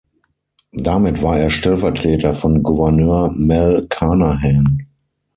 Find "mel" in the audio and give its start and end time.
3.35-3.85